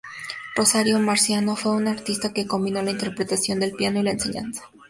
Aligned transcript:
Rosario 0.55 0.97
Marciano 0.97 1.55
fue 1.55 1.73
una 1.75 1.91
artista 1.91 2.33
que 2.33 2.47
combinó 2.47 2.81
la 2.81 2.89
interpretación 2.89 3.59
del 3.59 3.73
piano 3.73 3.99
y 3.99 4.03
la 4.03 4.13
enseñanza. 4.13 4.63